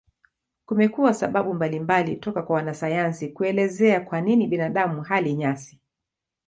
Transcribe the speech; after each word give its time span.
Kumekuwa 0.65 1.13
sababu 1.13 1.53
mbalimbali 1.53 2.15
toka 2.15 2.41
kwa 2.41 2.55
wanasayansi 2.55 3.29
kuelezea 3.29 4.01
kwa 4.01 4.21
nini 4.21 4.47
binadamu 4.47 5.01
hali 5.01 5.33
nyasi. 5.33 5.79